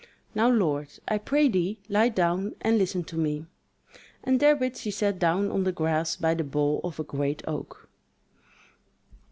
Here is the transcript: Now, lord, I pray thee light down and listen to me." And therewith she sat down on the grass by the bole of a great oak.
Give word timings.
Now, 0.33 0.49
lord, 0.49 0.87
I 1.07 1.19
pray 1.19 1.47
thee 1.47 1.77
light 1.87 2.15
down 2.15 2.55
and 2.61 2.79
listen 2.79 3.03
to 3.03 3.15
me." 3.19 3.45
And 4.23 4.39
therewith 4.39 4.75
she 4.77 4.89
sat 4.89 5.19
down 5.19 5.51
on 5.51 5.63
the 5.63 5.71
grass 5.71 6.15
by 6.15 6.33
the 6.33 6.43
bole 6.43 6.81
of 6.83 6.99
a 6.99 7.03
great 7.03 7.43
oak. 7.47 7.87